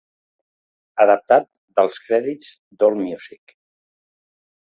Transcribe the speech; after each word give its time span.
Adaptat 1.03 1.45
dels 1.81 1.99
crèdits 2.07 2.49
d'AllMusic. 2.79 3.57